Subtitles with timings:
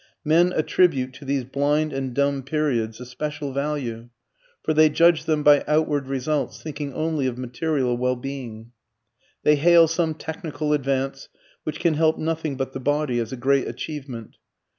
[0.25, 4.09] Men attribute to these blind and dumb periods a special value,
[4.63, 8.71] for they judge them by outward results, thinking only of material well being.
[9.43, 11.29] They hail some technical advance,
[11.65, 14.37] which can help nothing but the body, as a great achievement.